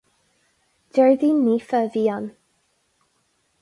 Déardaoin 0.95 1.37
Naofa 1.43 1.77
a 1.85 1.93
bhí 1.93 2.05
ann. 2.17 2.27